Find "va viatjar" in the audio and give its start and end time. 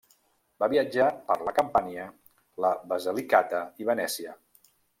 0.61-1.09